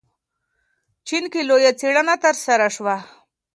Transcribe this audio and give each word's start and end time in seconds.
چین 1.07 1.23
کې 1.31 1.41
لویه 1.49 1.71
څېړنه 1.79 2.15
ترسره 2.23 2.67
شوه. 2.75 2.95